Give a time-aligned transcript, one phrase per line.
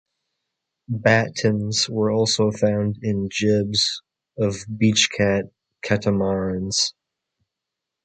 [0.89, 4.01] Battens are also found in jibs
[4.35, 5.51] of beach-cat
[5.83, 6.95] catamarans.